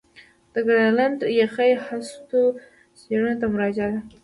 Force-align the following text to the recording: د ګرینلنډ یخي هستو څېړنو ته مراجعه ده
د 0.53 0.55
ګرینلنډ 0.67 1.19
یخي 1.41 1.71
هستو 1.85 2.41
څېړنو 2.99 3.33
ته 3.41 3.45
مراجعه 3.53 3.89
ده 3.93 4.01